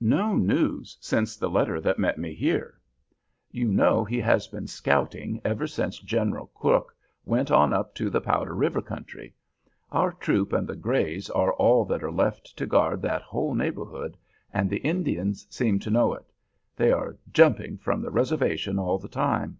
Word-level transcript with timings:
"No 0.00 0.36
news 0.36 0.96
since 1.00 1.36
the 1.36 1.50
letter 1.50 1.80
that 1.80 1.98
met 1.98 2.16
me 2.16 2.32
here. 2.32 2.78
You 3.50 3.66
know 3.66 4.04
he 4.04 4.20
has 4.20 4.46
been 4.46 4.68
scouting 4.68 5.40
ever 5.44 5.66
since 5.66 5.98
General 5.98 6.46
Crook 6.54 6.94
went 7.24 7.50
on 7.50 7.72
up 7.72 7.92
to 7.96 8.08
the 8.08 8.20
Powder 8.20 8.54
River 8.54 8.80
country. 8.80 9.34
Our 9.90 10.12
troop 10.12 10.52
and 10.52 10.68
the 10.68 10.76
Grays 10.76 11.28
are 11.28 11.52
all 11.54 11.84
that 11.86 12.04
are 12.04 12.12
left 12.12 12.56
to 12.58 12.66
guard 12.66 13.02
that 13.02 13.22
whole 13.22 13.52
neighborhood, 13.52 14.16
and 14.52 14.70
the 14.70 14.78
Indians 14.86 15.44
seem 15.50 15.80
to 15.80 15.90
know 15.90 16.14
it. 16.14 16.30
They 16.76 16.92
are 16.92 17.18
'jumping' 17.32 17.78
from 17.78 18.00
the 18.00 18.12
reservation 18.12 18.78
all 18.78 18.98
the 18.98 19.08
time." 19.08 19.58